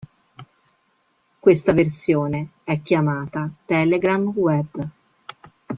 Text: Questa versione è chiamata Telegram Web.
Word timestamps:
Questa 1.39 1.73
versione 1.73 2.53
è 2.63 2.81
chiamata 2.81 3.47
Telegram 3.65 4.23
Web. 4.35 4.89